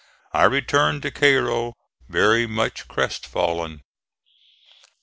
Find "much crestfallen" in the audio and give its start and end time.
2.47-3.81